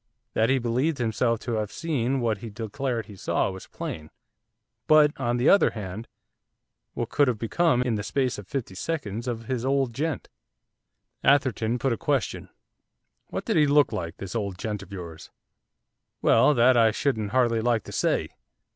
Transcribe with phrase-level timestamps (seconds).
[0.33, 4.09] That he believed himself to have seen what he declared he saw was plain.
[4.87, 6.07] But, on the other hand,
[6.95, 9.27] what could have become in the space of fifty seconds!
[9.27, 10.27] of his 'old gent'?
[11.23, 12.49] Atherton put a question.
[13.27, 15.29] 'What did he look like, this old gent of yours?'
[16.23, 18.29] 'Well, that I shouldn't hardly like to say.